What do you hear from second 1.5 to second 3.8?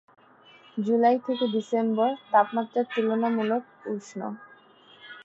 December তাপমাত্রা তুলনামূলক